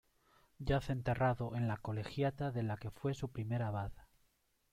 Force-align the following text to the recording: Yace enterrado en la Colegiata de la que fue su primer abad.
Yace 0.57 0.93
enterrado 0.93 1.55
en 1.55 1.67
la 1.67 1.77
Colegiata 1.77 2.49
de 2.49 2.63
la 2.63 2.75
que 2.75 2.89
fue 2.89 3.13
su 3.13 3.29
primer 3.29 3.61
abad. 3.61 3.91